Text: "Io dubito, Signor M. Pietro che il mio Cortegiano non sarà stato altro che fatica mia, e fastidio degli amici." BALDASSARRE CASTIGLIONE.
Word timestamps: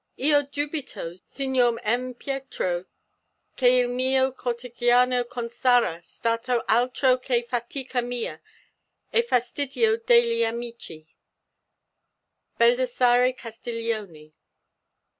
"Io 0.17 0.41
dubito, 0.47 1.15
Signor 1.31 1.79
M. 1.83 2.15
Pietro 2.15 2.85
che 3.55 3.67
il 3.67 3.87
mio 3.87 4.31
Cortegiano 4.33 5.25
non 5.35 5.47
sarà 5.47 6.01
stato 6.01 6.63
altro 6.67 7.19
che 7.19 7.43
fatica 7.43 8.01
mia, 8.01 8.41
e 9.13 9.21
fastidio 9.21 9.99
degli 10.03 10.43
amici." 10.43 11.07
BALDASSARRE 12.57 13.33
CASTIGLIONE. 13.35 14.31